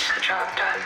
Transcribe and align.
gets 0.00 0.14
the 0.14 0.20
job 0.20 0.48
done. 0.56 0.80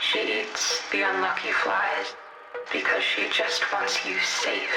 She 0.00 0.40
eats 0.40 0.82
the 0.90 1.02
unlucky 1.02 1.52
flies 1.52 2.14
because 2.72 3.02
she 3.02 3.28
just 3.32 3.62
wants 3.72 4.04
you 4.04 4.18
safe, 4.18 4.74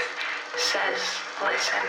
says, 0.58 1.02
listen. 1.42 1.86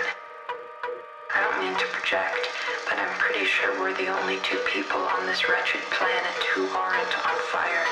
I 1.34 1.40
don't 1.42 1.62
mean 1.62 1.78
to 1.78 1.86
project, 1.92 2.48
but 2.88 2.98
I'm 2.98 3.18
pretty 3.18 3.44
sure 3.44 3.78
we're 3.80 3.96
the 3.96 4.08
only 4.08 4.38
two 4.42 4.58
people 4.72 5.00
on 5.00 5.26
this 5.26 5.48
wretched 5.48 5.82
planet 5.90 6.36
who 6.54 6.66
aren't 6.68 7.26
on 7.26 7.36
fire. 7.52 7.86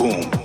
boom. 0.00 0.39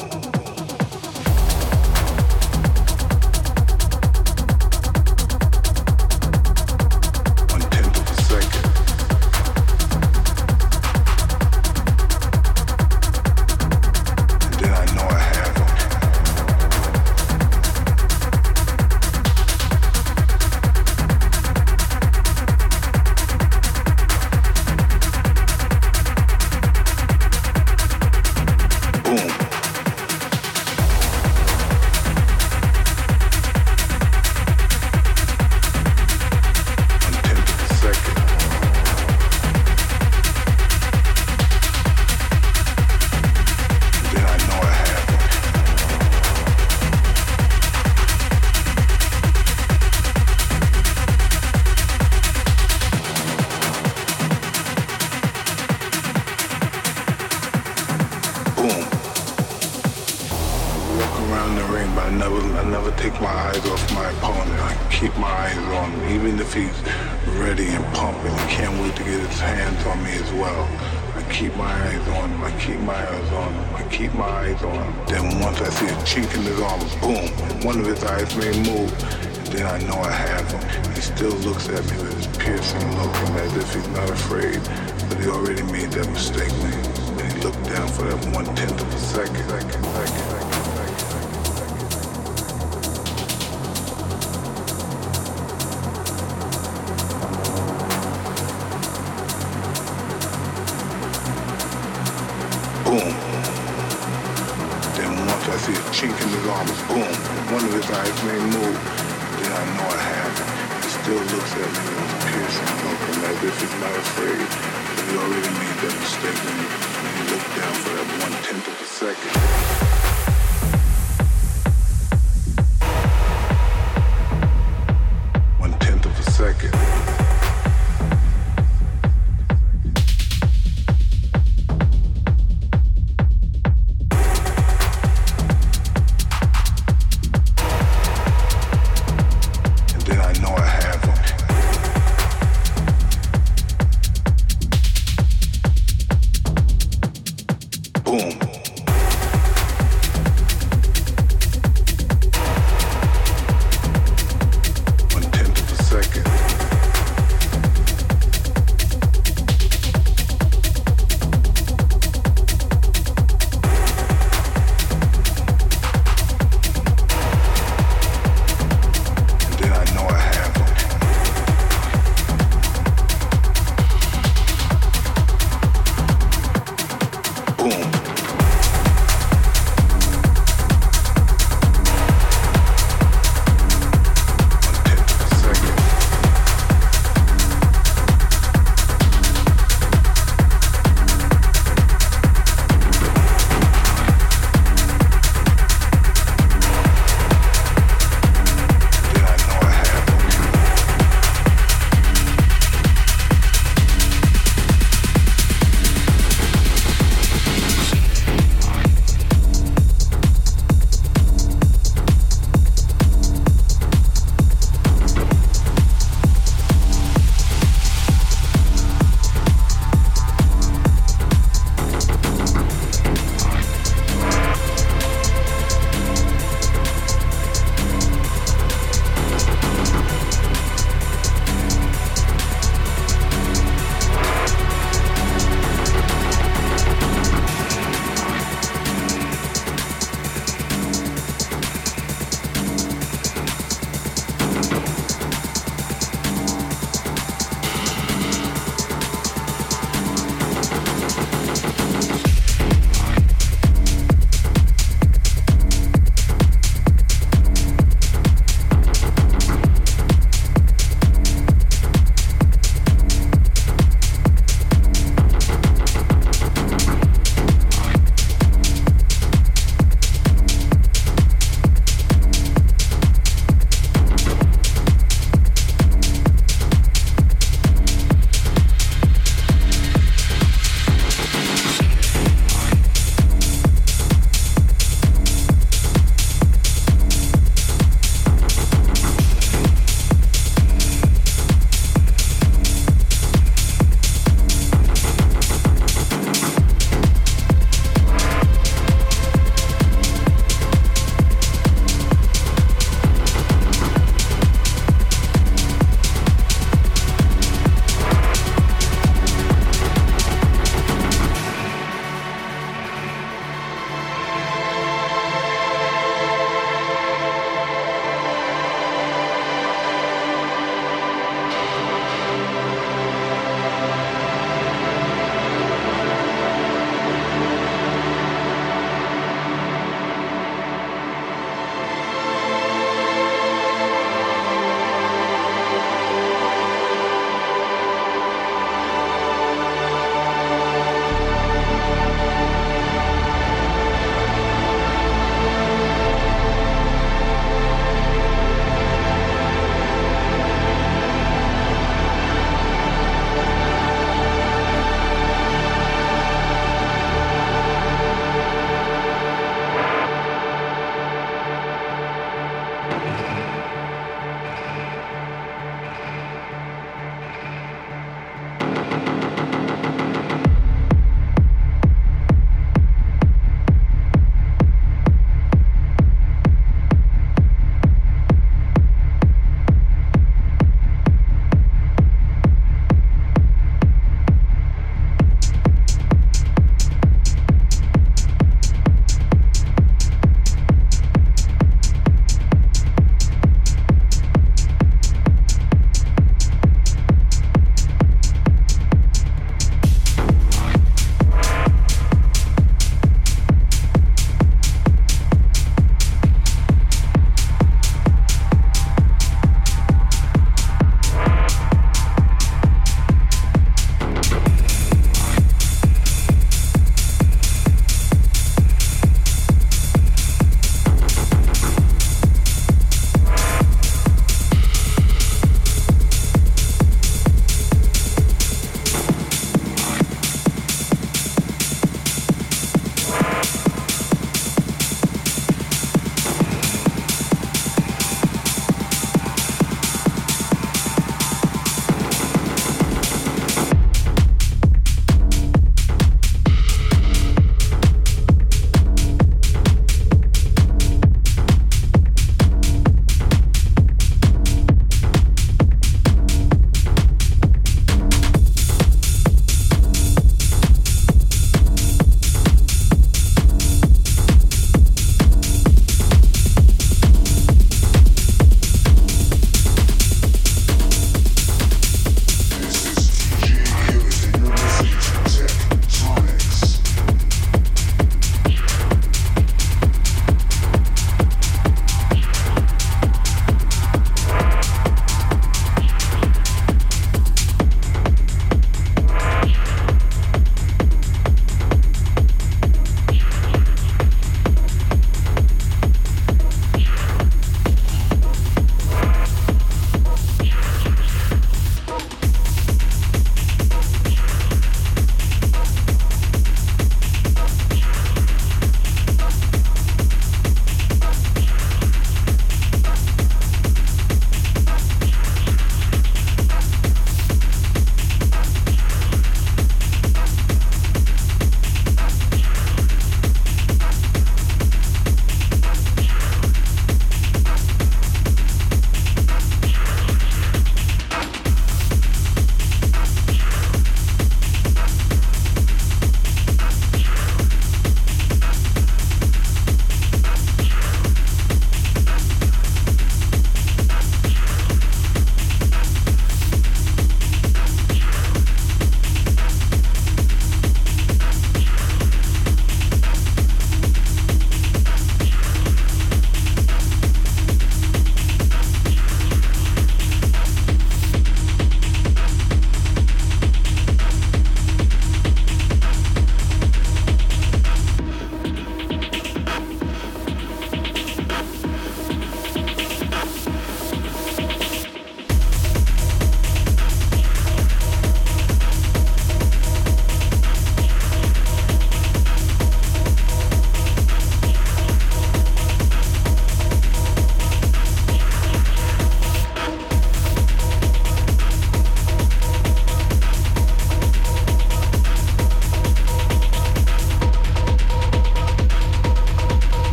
still 111.05 111.17
looks 111.17 111.53
at 111.53 111.59
me 111.59 111.85
with 111.85 112.15
a 112.15 112.25
piercing 112.25 112.73
look 112.81 113.01
and 113.13 113.25
as 113.25 113.43
if 113.43 113.61
he's 113.61 113.79
not 113.79 113.95
afraid 113.95 114.39
that 114.41 115.05
he 115.05 115.15
already 115.21 115.51
made 115.61 115.77
that 115.85 115.95
mistake 116.01 116.41
and 116.49 117.13
he 117.13 117.23
looked 117.29 117.51
down 117.55 117.73
for 117.83 117.93
that 117.93 118.07
one 118.23 118.33
tenth 118.41 118.67
of 118.67 118.81
a 118.81 118.85
second. 118.85 119.94